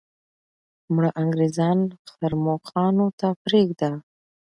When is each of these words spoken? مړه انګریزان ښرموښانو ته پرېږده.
مړه 0.93 1.09
انګریزان 1.21 1.79
ښرموښانو 2.11 3.07
ته 3.19 3.27
پرېږده. 3.43 3.91